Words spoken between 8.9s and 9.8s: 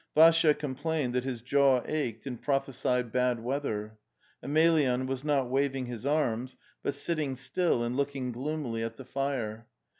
the fire.